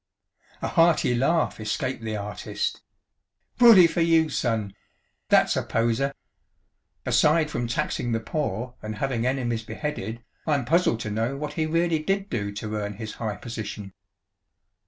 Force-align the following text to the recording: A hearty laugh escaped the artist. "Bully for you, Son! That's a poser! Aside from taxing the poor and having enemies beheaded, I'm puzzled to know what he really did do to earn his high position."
A 0.63 0.67
hearty 0.67 1.13
laugh 1.13 1.59
escaped 1.59 2.01
the 2.03 2.15
artist. 2.17 2.81
"Bully 3.59 3.85
for 3.85 4.01
you, 4.01 4.29
Son! 4.29 4.73
That's 5.29 5.55
a 5.55 5.61
poser! 5.61 6.15
Aside 7.05 7.51
from 7.51 7.67
taxing 7.67 8.11
the 8.11 8.19
poor 8.19 8.73
and 8.81 8.95
having 8.95 9.27
enemies 9.27 9.61
beheaded, 9.61 10.23
I'm 10.47 10.65
puzzled 10.65 11.01
to 11.01 11.11
know 11.11 11.37
what 11.37 11.53
he 11.53 11.67
really 11.67 11.99
did 11.99 12.31
do 12.31 12.51
to 12.51 12.75
earn 12.77 12.93
his 12.93 13.13
high 13.21 13.35
position." 13.35 13.93